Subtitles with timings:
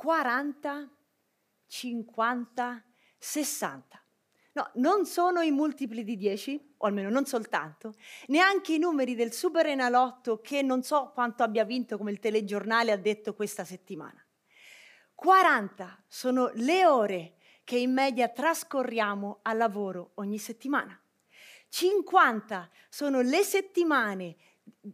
[0.00, 0.88] 40,
[1.66, 2.84] 50,
[3.18, 4.02] 60.
[4.52, 7.92] No, non sono i multipli di 10, o almeno non soltanto,
[8.28, 12.92] neanche i numeri del Super Enalotto che non so quanto abbia vinto come il telegiornale
[12.92, 14.24] ha detto questa settimana.
[15.14, 20.98] 40 sono le ore che in media trascorriamo al lavoro ogni settimana.
[21.68, 24.36] 50 sono le settimane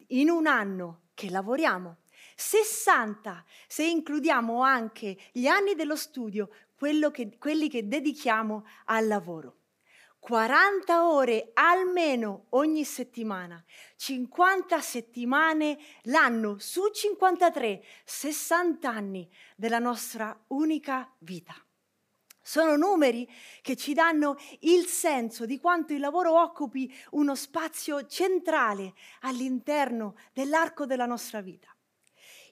[0.09, 1.99] in un anno che lavoriamo.
[2.37, 6.51] 60 se includiamo anche gli anni dello studio,
[7.11, 9.57] che, quelli che dedichiamo al lavoro.
[10.27, 13.63] 40 ore almeno ogni settimana,
[13.95, 21.55] 50 settimane l'anno su 53, 60 anni della nostra unica vita.
[22.43, 23.29] Sono numeri
[23.63, 30.87] che ci danno il senso di quanto il lavoro occupi uno spazio centrale all'interno dell'arco
[30.87, 31.76] della nostra vita.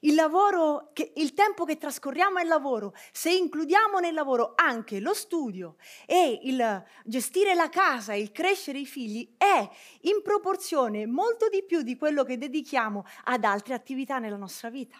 [0.05, 5.15] Il, lavoro che, il tempo che trascorriamo al lavoro, se includiamo nel lavoro anche lo
[5.15, 9.67] studio e il gestire la casa, il crescere i figli, è
[10.01, 14.95] in proporzione molto di più di quello che dedichiamo ad altre attività nella nostra vita.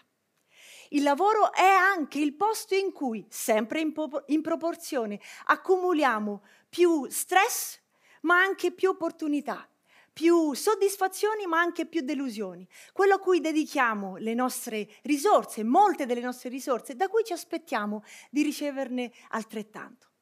[0.88, 7.06] Il lavoro è anche il posto in cui, sempre in, po- in proporzione, accumuliamo più
[7.08, 7.80] stress,
[8.22, 9.68] ma anche più opportunità,
[10.16, 16.22] più soddisfazioni ma anche più delusioni, quello a cui dedichiamo le nostre risorse, molte delle
[16.22, 20.12] nostre risorse, da cui ci aspettiamo di riceverne altrettanto.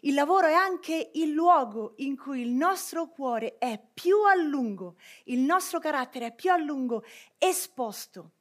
[0.00, 4.96] Il lavoro è anche il luogo in cui il nostro cuore è più a lungo,
[5.26, 7.04] il nostro carattere è più a lungo
[7.38, 8.32] esposto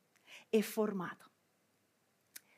[0.50, 1.30] e formato.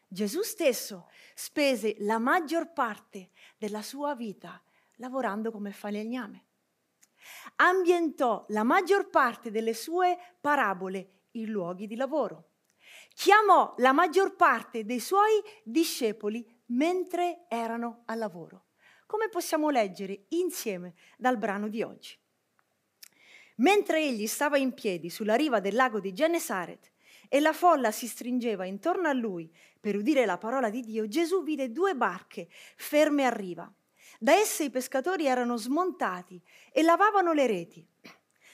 [0.08, 4.64] Gesù stesso spese la maggior parte della sua vita
[4.96, 6.46] lavorando come falegname
[7.58, 12.52] ambientò la maggior parte delle sue parabole in luoghi di lavoro.
[13.14, 18.68] Chiamò la maggior parte dei suoi discepoli mentre erano al lavoro,
[19.06, 22.18] come possiamo leggere insieme dal brano di oggi.
[23.58, 26.92] Mentre egli stava in piedi sulla riva del lago di Genesaret
[27.28, 31.44] e la folla si stringeva intorno a lui per udire la parola di Dio, Gesù
[31.44, 32.48] vide due barche
[32.78, 33.72] ferme a riva
[34.22, 36.42] da esse i pescatori erano smontati
[36.74, 37.88] e lavavano le reti.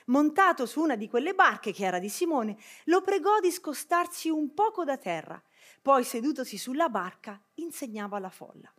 [0.06, 2.56] Montato su una di quelle barche, che era di Simone,
[2.86, 5.42] lo pregò di scostarsi un poco da terra.
[5.82, 8.72] Poi, sedutosi sulla barca, insegnava alla folla.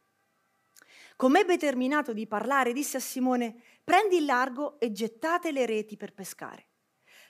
[1.16, 5.96] Come ebbe terminato di parlare, disse a Simone: Prendi il largo e gettate le reti
[5.96, 6.66] per pescare.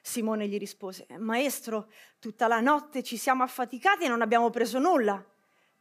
[0.02, 5.24] Simone gli rispose: Maestro, tutta la notte ci siamo affaticati e non abbiamo preso nulla.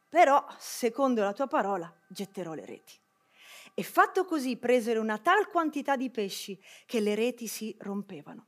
[0.08, 3.04] Però, secondo la tua parola, getterò le reti.
[3.78, 8.48] E fatto così presero una tal quantità di pesci che le reti si rompevano.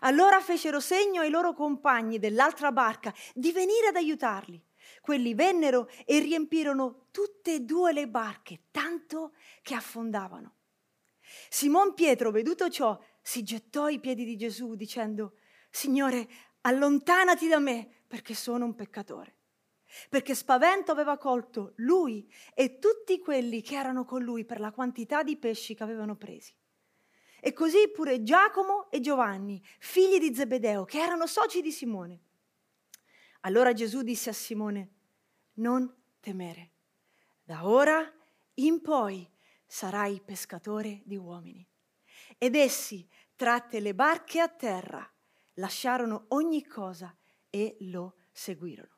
[0.00, 4.62] Allora fecero segno ai loro compagni dell'altra barca di venire ad aiutarli.
[5.00, 10.56] Quelli vennero e riempirono tutte e due le barche, tanto che affondavano.
[11.48, 15.36] Simon Pietro, veduto ciò, si gettò ai piedi di Gesù dicendo,
[15.70, 16.28] Signore,
[16.62, 19.37] allontanati da me perché sono un peccatore
[20.08, 25.22] perché spavento aveva colto lui e tutti quelli che erano con lui per la quantità
[25.22, 26.54] di pesci che avevano presi.
[27.40, 32.20] E così pure Giacomo e Giovanni, figli di Zebedeo, che erano soci di Simone.
[33.42, 34.90] Allora Gesù disse a Simone,
[35.54, 36.72] non temere,
[37.42, 38.12] da ora
[38.54, 39.28] in poi
[39.64, 41.66] sarai pescatore di uomini.
[42.36, 45.08] Ed essi, tratte le barche a terra,
[45.54, 47.16] lasciarono ogni cosa
[47.48, 48.97] e lo seguirono.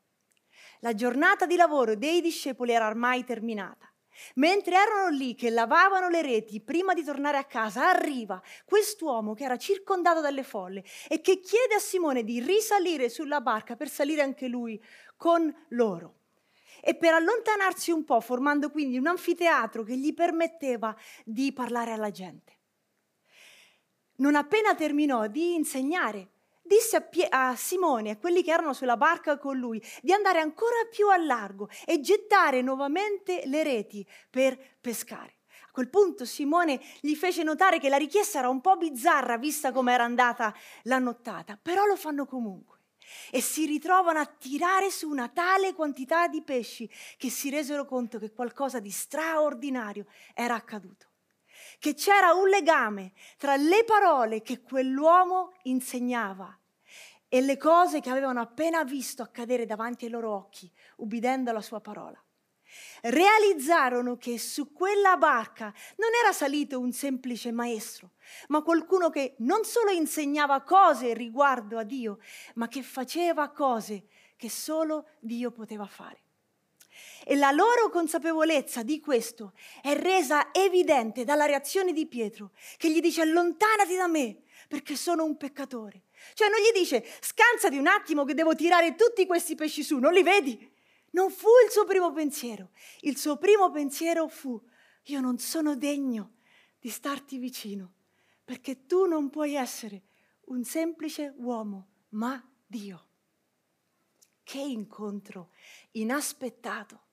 [0.81, 3.91] La giornata di lavoro dei discepoli era ormai terminata.
[4.35, 9.45] Mentre erano lì che lavavano le reti prima di tornare a casa, arriva quest'uomo che
[9.45, 14.23] era circondato dalle folle e che chiede a Simone di risalire sulla barca per salire
[14.23, 14.83] anche lui
[15.17, 16.17] con loro.
[16.83, 22.11] E per allontanarsi un po', formando quindi un anfiteatro che gli permetteva di parlare alla
[22.11, 22.59] gente.
[24.17, 26.29] Non appena terminò di insegnare,
[26.71, 30.13] disse a, Pie- a Simone e a quelli che erano sulla barca con lui di
[30.13, 35.39] andare ancora più a largo e gettare nuovamente le reti per pescare.
[35.67, 39.73] A quel punto Simone gli fece notare che la richiesta era un po' bizzarra vista
[39.73, 42.79] come era andata la nottata, però lo fanno comunque
[43.33, 48.21] e si ritrovano a tirare su una tale quantità di pesci che si resero conto
[48.21, 51.09] che qualcosa di straordinario era accaduto
[51.81, 56.60] che c'era un legame tra le parole che quell'uomo insegnava
[57.33, 61.81] e le cose che avevano appena visto accadere davanti ai loro occhi, ubbidendo alla sua
[61.81, 62.21] parola.
[63.03, 68.11] Realizzarono che su quella barca non era salito un semplice maestro,
[68.49, 72.19] ma qualcuno che non solo insegnava cose riguardo a Dio,
[72.55, 76.25] ma che faceva cose che solo Dio poteva fare.
[77.25, 83.01] E la loro consapevolezza di questo è resa evidente dalla reazione di Pietro, che gli
[83.01, 86.05] dice allontanati da me, perché sono un peccatore.
[86.33, 90.13] Cioè non gli dice scansati un attimo che devo tirare tutti questi pesci su, non
[90.13, 90.57] li vedi?
[91.11, 92.71] Non fu il suo primo pensiero.
[93.01, 94.63] Il suo primo pensiero fu
[95.07, 96.35] io non sono degno
[96.79, 97.95] di starti vicino,
[98.45, 100.03] perché tu non puoi essere
[100.47, 103.07] un semplice uomo, ma Dio.
[104.45, 105.51] Che incontro
[105.91, 107.07] inaspettato,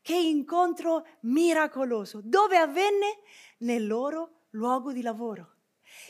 [0.00, 2.20] che incontro miracoloso.
[2.22, 3.18] Dove avvenne?
[3.58, 5.56] Nel loro luogo di lavoro,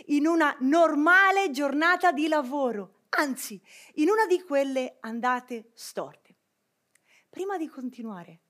[0.07, 3.61] in una normale giornata di lavoro, anzi,
[3.95, 6.37] in una di quelle andate storte.
[7.29, 8.41] Prima di continuare,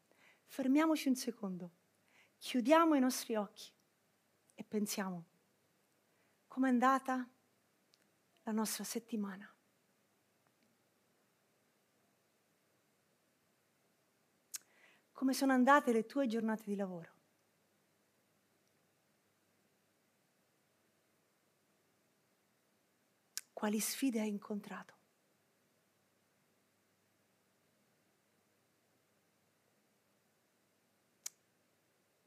[0.47, 1.71] fermiamoci un secondo,
[2.39, 3.71] chiudiamo i nostri occhi
[4.55, 5.27] e pensiamo,
[6.47, 7.29] com'è andata
[8.43, 9.53] la nostra settimana?
[15.13, 17.20] Come sono andate le tue giornate di lavoro?
[23.61, 24.95] Quali sfide hai incontrato?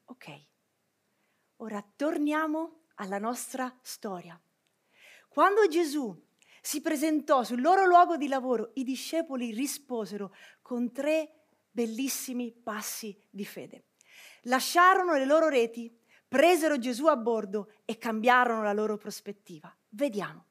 [0.04, 0.48] Ok,
[1.56, 4.40] ora torniamo alla nostra storia.
[5.28, 6.16] Quando Gesù
[6.62, 13.44] si presentò sul loro luogo di lavoro, i discepoli risposero con tre bellissimi passi di
[13.44, 13.86] fede.
[14.44, 19.76] Lasciarono le loro reti, presero Gesù a bordo e cambiarono la loro prospettiva.
[19.90, 20.50] Vediamo.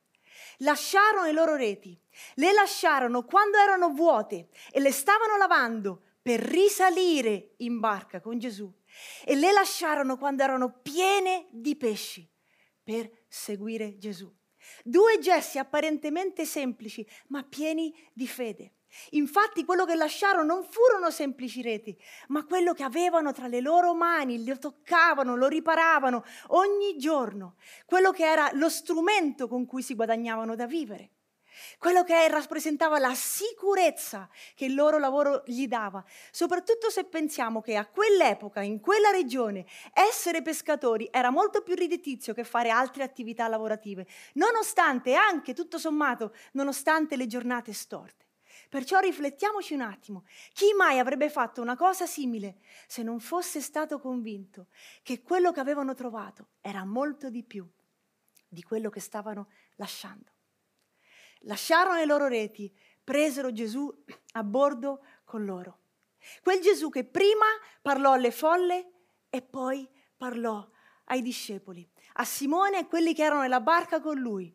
[0.58, 1.98] Lasciarono le loro reti,
[2.34, 8.72] le lasciarono quando erano vuote e le stavano lavando per risalire in barca con Gesù
[9.24, 12.28] e le lasciarono quando erano piene di pesci
[12.82, 14.32] per seguire Gesù.
[14.84, 18.74] Due gesti apparentemente semplici, ma pieni di fede.
[19.10, 21.96] Infatti quello che lasciarono non furono semplici reti,
[22.28, 28.10] ma quello che avevano tra le loro mani, lo toccavano, lo riparavano ogni giorno, quello
[28.10, 31.10] che era lo strumento con cui si guadagnavano da vivere,
[31.78, 37.76] quello che rappresentava la sicurezza che il loro lavoro gli dava, soprattutto se pensiamo che
[37.76, 43.48] a quell'epoca, in quella regione, essere pescatori era molto più redditizio che fare altre attività
[43.48, 48.21] lavorative, nonostante anche, tutto sommato, nonostante le giornate storte.
[48.72, 50.24] Perciò riflettiamoci un attimo.
[50.54, 54.68] Chi mai avrebbe fatto una cosa simile se non fosse stato convinto
[55.02, 57.68] che quello che avevano trovato era molto di più
[58.48, 60.32] di quello che stavano lasciando?
[61.40, 62.74] Lasciarono le loro reti,
[63.04, 63.94] presero Gesù
[64.32, 65.80] a bordo con loro.
[66.42, 67.44] Quel Gesù che prima
[67.82, 68.90] parlò alle folle
[69.28, 69.86] e poi
[70.16, 70.66] parlò
[71.04, 74.50] ai discepoli, a Simone e quelli che erano nella barca con lui.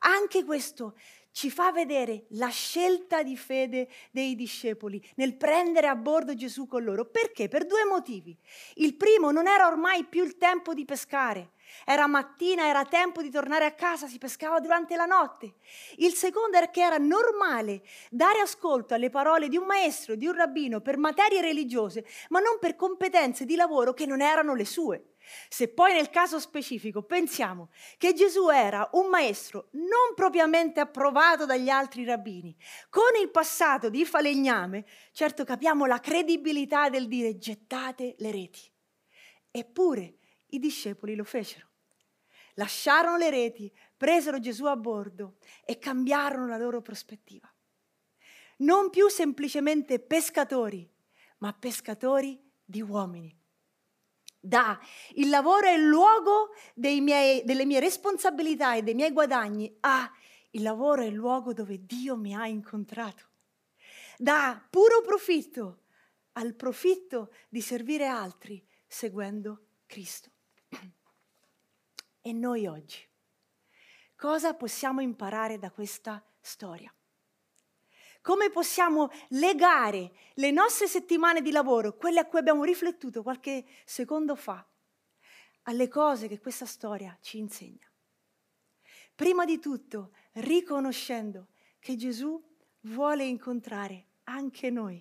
[0.00, 0.96] Anche questo
[1.36, 6.82] ci fa vedere la scelta di fede dei discepoli nel prendere a bordo Gesù con
[6.82, 7.04] loro.
[7.04, 7.46] Perché?
[7.46, 8.34] Per due motivi.
[8.76, 11.50] Il primo, non era ormai più il tempo di pescare.
[11.84, 15.56] Era mattina, era tempo di tornare a casa, si pescava durante la notte.
[15.96, 20.34] Il secondo era che era normale dare ascolto alle parole di un maestro, di un
[20.34, 25.15] rabbino per materie religiose, ma non per competenze di lavoro che non erano le sue.
[25.48, 31.68] Se poi nel caso specifico pensiamo che Gesù era un maestro non propriamente approvato dagli
[31.68, 32.56] altri rabbini,
[32.88, 38.70] con il passato di falegname, certo capiamo la credibilità del dire gettate le reti.
[39.50, 41.68] Eppure i discepoli lo fecero.
[42.54, 47.52] Lasciarono le reti, presero Gesù a bordo e cambiarono la loro prospettiva.
[48.58, 50.90] Non più semplicemente pescatori,
[51.38, 53.44] ma pescatori di uomini
[54.46, 54.78] da
[55.14, 60.10] il lavoro è il luogo miei, delle mie responsabilità e dei miei guadagni a
[60.50, 63.28] il lavoro è il luogo dove Dio mi ha incontrato.
[64.16, 65.82] Da puro profitto
[66.32, 70.30] al profitto di servire altri seguendo Cristo.
[72.22, 73.06] E noi oggi
[74.16, 76.92] cosa possiamo imparare da questa storia?
[78.26, 84.34] Come possiamo legare le nostre settimane di lavoro, quelle a cui abbiamo riflettuto qualche secondo
[84.34, 84.66] fa,
[85.62, 87.88] alle cose che questa storia ci insegna?
[89.14, 92.42] Prima di tutto, riconoscendo che Gesù
[92.80, 95.00] vuole incontrare anche noi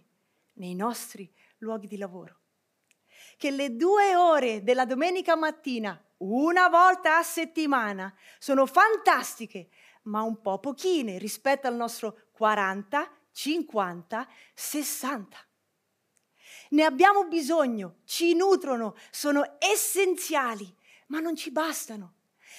[0.58, 1.28] nei nostri
[1.58, 2.42] luoghi di lavoro.
[3.38, 9.70] Che le due ore della domenica mattina, una volta a settimana, sono fantastiche
[10.06, 15.38] ma un po' pochine rispetto al nostro 40, 50, 60.
[16.70, 20.74] Ne abbiamo bisogno, ci nutrono, sono essenziali,
[21.08, 22.14] ma non ci bastano.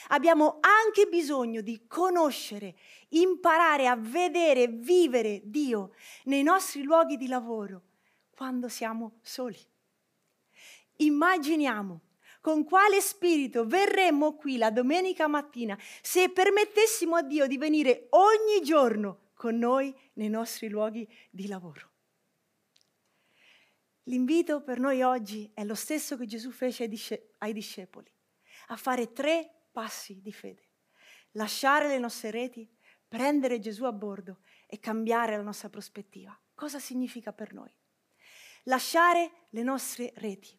[0.09, 2.77] Abbiamo anche bisogno di conoscere,
[3.09, 5.93] imparare a vedere, vivere Dio
[6.25, 7.83] nei nostri luoghi di lavoro
[8.37, 9.59] quando siamo soli.
[10.97, 12.01] Immaginiamo
[12.43, 18.61] con quale spirito verremmo qui la domenica mattina se permettessimo a Dio di venire ogni
[18.63, 21.93] giorno con noi nei nostri luoghi di lavoro.
[24.05, 26.89] L'invito per noi oggi è lo stesso che Gesù fece
[27.39, 28.11] ai discepoli,
[28.69, 30.71] a fare tre passi di fede.
[31.33, 32.67] Lasciare le nostre reti,
[33.07, 36.37] prendere Gesù a bordo e cambiare la nostra prospettiva.
[36.55, 37.71] Cosa significa per noi?
[38.65, 40.59] Lasciare le nostre reti,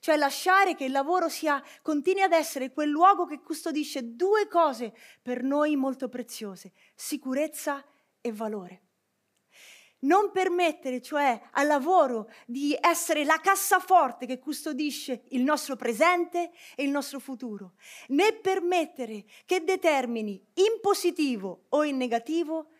[0.00, 4.92] cioè lasciare che il lavoro sia, continui ad essere quel luogo che custodisce due cose
[5.22, 7.97] per noi molto preziose, sicurezza e
[8.32, 8.82] valore.
[10.00, 16.84] Non permettere, cioè, al lavoro di essere la cassaforte che custodisce il nostro presente e
[16.84, 17.74] il nostro futuro,
[18.08, 22.70] né permettere che determini in positivo o in negativo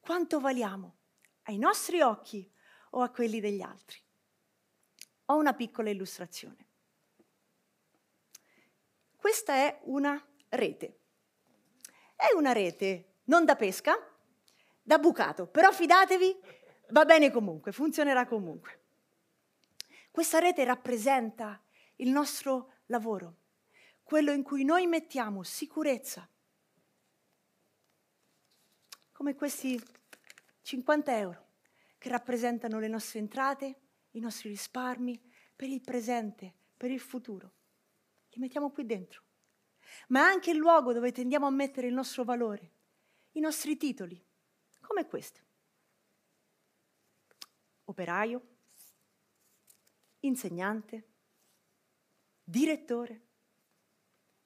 [0.00, 0.96] quanto valiamo
[1.44, 2.50] ai nostri occhi
[2.90, 3.98] o a quelli degli altri.
[5.26, 6.68] Ho una piccola illustrazione.
[9.16, 11.00] Questa è una rete.
[12.14, 13.96] È una rete non da pesca,
[14.86, 16.38] da bucato, però fidatevi,
[16.90, 18.84] va bene comunque, funzionerà comunque.
[20.12, 21.60] Questa rete rappresenta
[21.96, 23.38] il nostro lavoro,
[24.04, 26.28] quello in cui noi mettiamo sicurezza,
[29.10, 29.76] come questi
[30.62, 31.46] 50 euro
[31.98, 33.80] che rappresentano le nostre entrate,
[34.12, 35.20] i nostri risparmi
[35.56, 37.54] per il presente, per il futuro.
[38.30, 39.22] Li mettiamo qui dentro.
[40.08, 42.70] Ma è anche il luogo dove tendiamo a mettere il nostro valore,
[43.32, 44.24] i nostri titoli,
[44.86, 45.40] come questo.
[47.84, 48.42] Operaio,
[50.20, 51.08] insegnante,
[52.42, 53.26] direttore,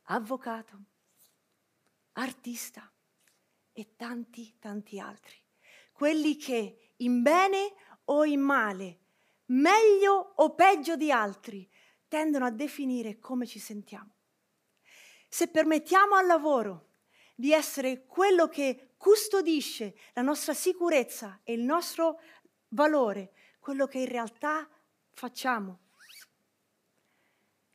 [0.05, 0.79] avvocato,
[2.13, 2.91] artista
[3.73, 5.37] e tanti, tanti altri.
[5.93, 7.75] Quelli che in bene
[8.07, 8.99] o in male,
[9.47, 11.69] meglio o peggio di altri,
[12.09, 14.15] tendono a definire come ci sentiamo.
[15.29, 16.89] Se permettiamo al lavoro
[17.37, 22.21] di essere quello che custodisce la nostra sicurezza e il nostro
[22.69, 24.69] valore, quello che in realtà
[25.15, 25.79] facciamo,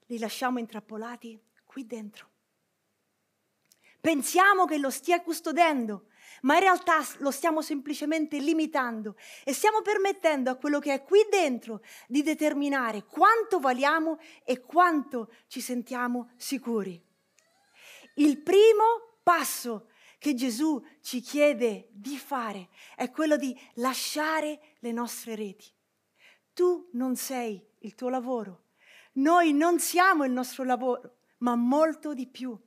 [0.06, 2.30] li lasciamo intrappolati qui dentro.
[4.00, 6.10] Pensiamo che lo stia custodendo,
[6.44, 11.26] ma in realtà lo stiamo semplicemente limitando e stiamo permettendo a quello che è qui
[11.28, 17.04] dentro di determinare quanto valiamo e quanto ci sentiamo sicuri.
[18.18, 19.88] Il primo passo
[20.18, 25.68] che Gesù ci chiede di fare è quello di lasciare le nostre reti.
[26.54, 28.64] Tu non sei il tuo lavoro,
[29.14, 32.58] noi non siamo il nostro lavoro, ma molto di più.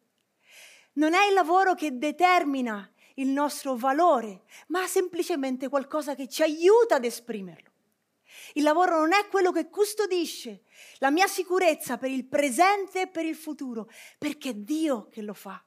[0.95, 6.97] Non è il lavoro che determina il nostro valore, ma semplicemente qualcosa che ci aiuta
[6.97, 7.71] ad esprimerlo.
[8.55, 10.63] Il lavoro non è quello che custodisce
[10.99, 15.35] la mia sicurezza per il presente e per il futuro, perché è Dio che lo
[15.35, 15.63] fa.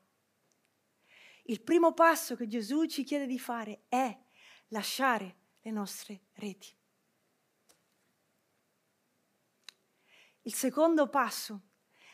[1.51, 4.17] Il primo passo che Gesù ci chiede di fare è
[4.69, 6.73] lasciare le nostre reti.
[10.43, 11.63] Il secondo passo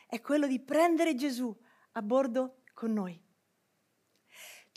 [0.08, 1.56] è quello di prendere Gesù
[1.92, 3.26] a bordo con noi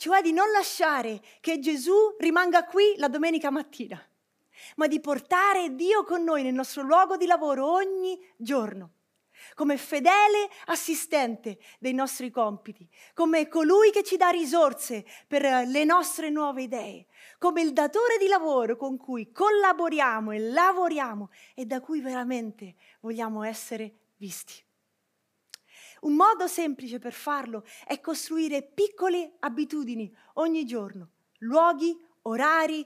[0.02, 4.04] cioè di non lasciare che Gesù rimanga qui la domenica mattina,
[4.74, 8.94] ma di portare Dio con noi nel nostro luogo di lavoro ogni giorno,
[9.54, 16.30] come fedele assistente dei nostri compiti, come colui che ci dà risorse per le nostre
[16.30, 17.06] nuove idee,
[17.38, 23.42] come il datore di lavoro con cui collaboriamo e lavoriamo e da cui veramente vogliamo
[23.42, 24.62] essere visti.
[26.02, 32.84] Un modo semplice per farlo è costruire piccole abitudini ogni giorno, luoghi, orari,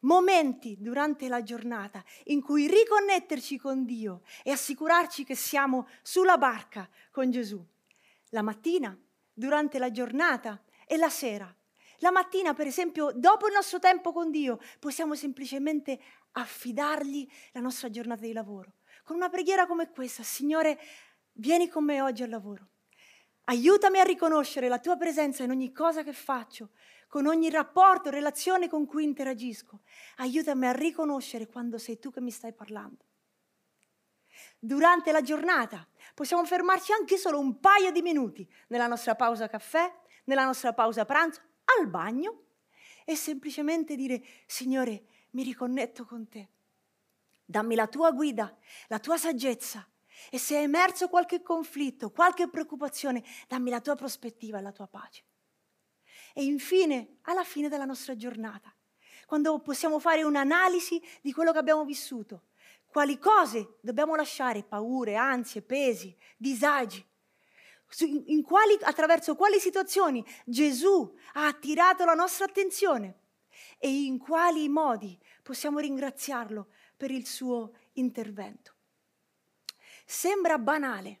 [0.00, 6.88] momenti durante la giornata in cui riconnetterci con Dio e assicurarci che siamo sulla barca
[7.10, 7.64] con Gesù.
[8.30, 8.96] La mattina,
[9.32, 11.54] durante la giornata e la sera.
[12.00, 15.98] La mattina, per esempio, dopo il nostro tempo con Dio, possiamo semplicemente
[16.32, 18.74] affidargli la nostra giornata di lavoro.
[19.02, 20.78] Con una preghiera come questa, Signore,
[21.38, 22.68] Vieni con me oggi al lavoro.
[23.44, 26.70] Aiutami a riconoscere la tua presenza in ogni cosa che faccio,
[27.16, 29.80] con ogni rapporto, relazione con cui interagisco.
[30.16, 33.06] Aiutami a riconoscere quando sei tu che mi stai parlando.
[34.58, 39.90] Durante la giornata possiamo fermarci anche solo un paio di minuti nella nostra pausa caffè,
[40.24, 41.40] nella nostra pausa pranzo,
[41.78, 42.42] al bagno
[43.06, 46.50] e semplicemente dire, Signore, mi riconnetto con te.
[47.46, 48.54] Dammi la tua guida,
[48.88, 49.88] la tua saggezza
[50.28, 54.86] e se è emerso qualche conflitto, qualche preoccupazione, dammi la tua prospettiva e la tua
[54.86, 55.24] pace.
[56.38, 58.70] E infine, alla fine della nostra giornata,
[59.24, 62.48] quando possiamo fare un'analisi di quello che abbiamo vissuto,
[62.84, 67.02] quali cose dobbiamo lasciare, paure, ansie, pesi, disagi,
[68.44, 73.20] quali, attraverso quali situazioni Gesù ha attirato la nostra attenzione
[73.78, 78.74] e in quali modi possiamo ringraziarlo per il suo intervento.
[80.04, 81.20] Sembra banale,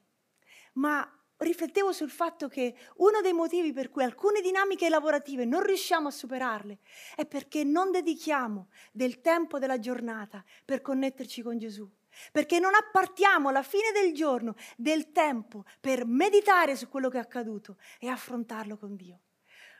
[0.74, 6.08] ma riflettevo sul fatto che uno dei motivi per cui alcune dinamiche lavorative non riusciamo
[6.08, 6.78] a superarle
[7.14, 11.88] è perché non dedichiamo del tempo della giornata per connetterci con Gesù.
[12.32, 17.20] Perché non appartiamo alla fine del giorno del tempo per meditare su quello che è
[17.20, 19.20] accaduto e affrontarlo con Dio.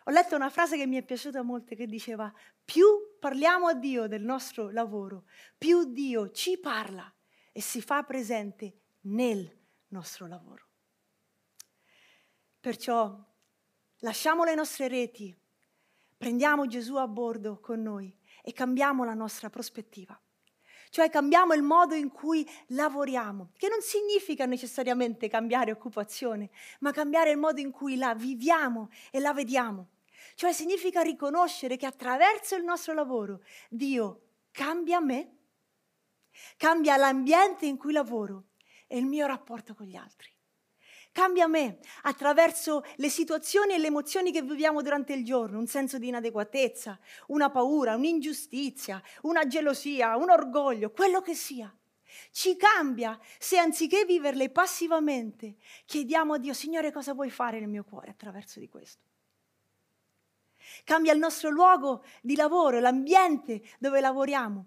[0.04, 2.32] Ho letto una frase che mi è piaciuta molto che diceva
[2.64, 2.86] più
[3.18, 5.24] parliamo a Dio del nostro lavoro,
[5.56, 7.12] più Dio ci parla
[7.52, 9.50] e si fa presente nel
[9.88, 10.65] nostro lavoro.
[12.66, 13.16] Perciò
[13.98, 15.32] lasciamo le nostre reti,
[16.16, 20.20] prendiamo Gesù a bordo con noi e cambiamo la nostra prospettiva.
[20.90, 27.30] Cioè cambiamo il modo in cui lavoriamo, che non significa necessariamente cambiare occupazione, ma cambiare
[27.30, 29.90] il modo in cui la viviamo e la vediamo.
[30.34, 35.36] Cioè significa riconoscere che attraverso il nostro lavoro Dio cambia me,
[36.56, 38.46] cambia l'ambiente in cui lavoro
[38.88, 40.34] e il mio rapporto con gli altri.
[41.16, 45.96] Cambia me attraverso le situazioni e le emozioni che viviamo durante il giorno, un senso
[45.96, 51.74] di inadeguatezza, una paura, un'ingiustizia, una gelosia, un orgoglio, quello che sia.
[52.32, 55.56] Ci cambia se anziché viverle passivamente
[55.86, 59.02] chiediamo a Dio, Signore, cosa vuoi fare nel mio cuore attraverso di questo?
[60.84, 64.66] Cambia il nostro luogo di lavoro, l'ambiente dove lavoriamo.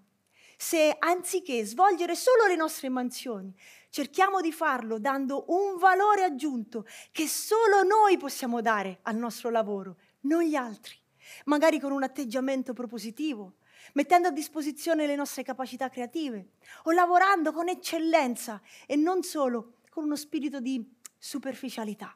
[0.61, 3.55] Se anziché svolgere solo le nostre mansioni,
[3.89, 9.95] cerchiamo di farlo dando un valore aggiunto che solo noi possiamo dare al nostro lavoro,
[10.23, 10.97] non gli altri,
[11.45, 13.55] magari con un atteggiamento propositivo,
[13.93, 16.49] mettendo a disposizione le nostre capacità creative
[16.83, 20.85] o lavorando con eccellenza e non solo con uno spirito di
[21.17, 22.13] superficialità.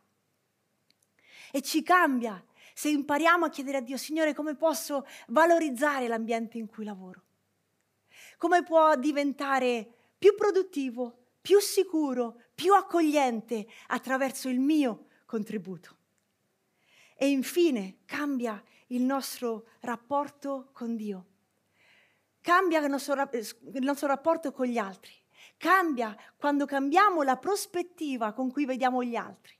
[1.49, 6.67] E ci cambia se impariamo a chiedere a Dio, Signore, come posso valorizzare l'ambiente in
[6.67, 7.23] cui lavoro?
[8.43, 15.95] Come può diventare più produttivo, più sicuro, più accogliente attraverso il mio contributo.
[17.15, 21.25] E infine cambia il nostro rapporto con Dio,
[22.41, 25.13] cambia il nostro, il nostro rapporto con gli altri,
[25.55, 29.57] cambia quando cambiamo la prospettiva con cui vediamo gli altri.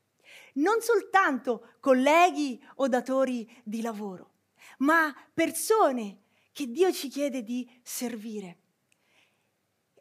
[0.55, 4.31] Non soltanto colleghi o datori di lavoro,
[4.79, 8.57] ma persone che Dio ci chiede di servire.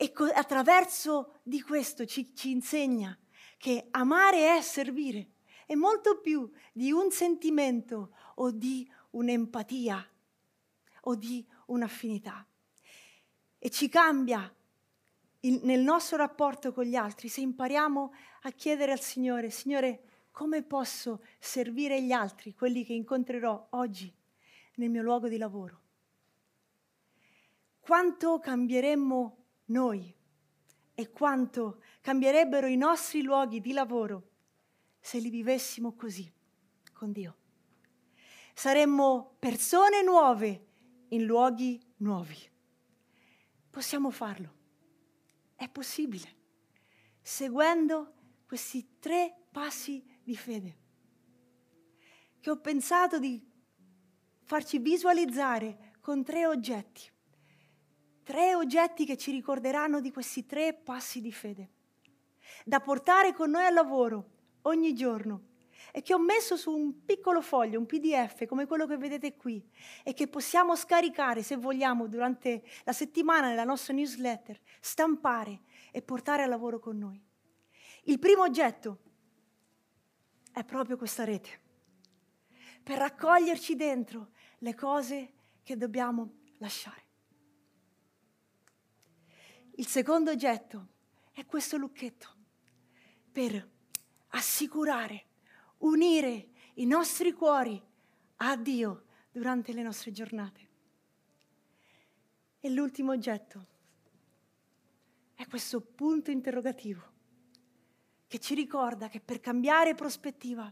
[0.03, 3.17] E attraverso di questo ci, ci insegna
[3.57, 5.35] che amare è servire,
[5.65, 10.05] è molto più di un sentimento o di un'empatia
[11.03, 12.45] o di un'affinità.
[13.61, 14.53] E ci cambia
[15.39, 18.13] il, nel nostro rapporto con gli altri se impariamo
[18.43, 24.13] a chiedere al Signore, Signore, come posso servire gli altri, quelli che incontrerò oggi
[24.75, 25.81] nel mio luogo di lavoro?
[27.79, 29.42] Quanto cambieremmo
[29.73, 30.15] noi
[30.95, 34.29] e quanto cambierebbero i nostri luoghi di lavoro
[35.01, 36.31] se li vivessimo così
[36.93, 37.37] con Dio.
[38.55, 40.67] Saremmo persone nuove
[41.09, 42.39] in luoghi nuovi.
[43.71, 44.61] Possiamo farlo.
[45.57, 46.37] È possibile.
[47.21, 48.15] Seguendo
[48.47, 50.81] questi tre passi di fede
[52.41, 53.41] che ho pensato di
[54.43, 57.12] farci visualizzare con tre oggetti
[58.23, 61.71] tre oggetti che ci ricorderanno di questi tre passi di fede,
[62.65, 64.31] da portare con noi al lavoro
[64.63, 65.51] ogni giorno
[65.91, 69.63] e che ho messo su un piccolo foglio, un PDF come quello che vedete qui
[70.03, 76.45] e che possiamo scaricare se vogliamo durante la settimana nella nostra newsletter, stampare e portare
[76.45, 77.23] al lavoro con noi.
[78.05, 78.99] Il primo oggetto
[80.53, 81.61] è proprio questa rete,
[82.83, 85.33] per raccoglierci dentro le cose
[85.63, 87.02] che dobbiamo lasciare.
[89.77, 90.89] Il secondo oggetto
[91.33, 92.29] è questo lucchetto
[93.33, 93.71] per
[94.29, 95.25] assicurare,
[95.79, 97.81] unire i nostri cuori
[98.37, 100.69] a Dio durante le nostre giornate.
[102.61, 103.67] E l'ultimo oggetto
[105.35, 107.11] è questo punto interrogativo
[108.27, 110.71] che ci ricorda che per cambiare prospettiva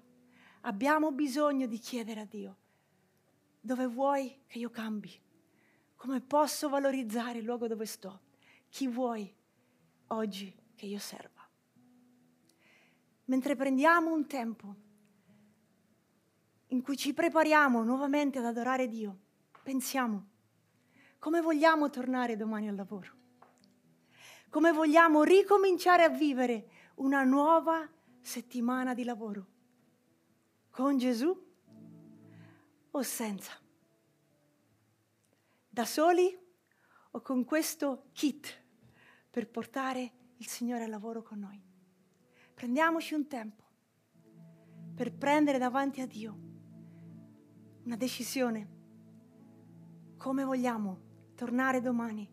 [0.63, 2.57] abbiamo bisogno di chiedere a Dio
[3.61, 5.19] dove vuoi che io cambi,
[5.97, 8.29] come posso valorizzare il luogo dove sto
[8.70, 9.33] chi vuoi
[10.09, 11.46] oggi che io serva.
[13.26, 14.74] Mentre prendiamo un tempo
[16.68, 19.18] in cui ci prepariamo nuovamente ad adorare Dio,
[19.62, 20.28] pensiamo
[21.18, 23.18] come vogliamo tornare domani al lavoro.
[24.48, 27.88] come vogliamo ricominciare a vivere una nuova
[28.20, 29.46] settimana di lavoro.
[30.70, 31.48] Con Gesù
[32.90, 33.52] o senza?
[35.68, 36.37] Da soli
[37.12, 38.60] o con questo kit
[39.31, 41.62] per portare il Signore al lavoro con noi?
[42.55, 43.64] Prendiamoci un tempo
[44.95, 46.49] per prendere davanti a Dio
[47.85, 48.79] una decisione.
[50.16, 51.01] Come vogliamo
[51.35, 52.29] tornare domani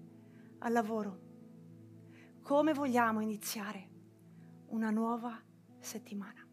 [0.59, 1.25] al lavoro?
[2.41, 3.89] Come vogliamo iniziare
[4.67, 5.41] una nuova
[5.79, 6.46] settimana?